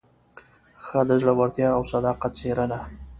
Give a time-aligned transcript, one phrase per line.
[0.85, 2.79] ښځه د زړورتیا او صداقت څېره ده.